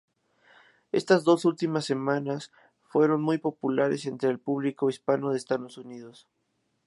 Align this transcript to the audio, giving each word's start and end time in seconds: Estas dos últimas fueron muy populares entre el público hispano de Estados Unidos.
Estas 0.91 1.23
dos 1.25 1.45
últimas 1.45 1.93
fueron 2.81 3.21
muy 3.21 3.37
populares 3.37 4.07
entre 4.07 4.31
el 4.31 4.39
público 4.39 4.89
hispano 4.89 5.29
de 5.29 5.37
Estados 5.37 5.77
Unidos. 5.77 6.27